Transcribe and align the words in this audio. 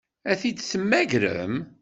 Ad 0.31 0.37
t-id-temmagrem? 0.39 1.55